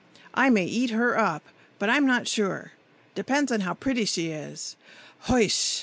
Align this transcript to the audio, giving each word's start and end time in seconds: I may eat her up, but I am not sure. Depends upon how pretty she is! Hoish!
I 0.33 0.49
may 0.49 0.65
eat 0.65 0.89
her 0.89 1.15
up, 1.15 1.43
but 1.77 1.87
I 1.87 1.95
am 1.97 2.07
not 2.07 2.27
sure. 2.27 2.71
Depends 3.13 3.51
upon 3.51 3.61
how 3.61 3.75
pretty 3.75 4.05
she 4.05 4.29
is! 4.31 4.75
Hoish! 5.27 5.79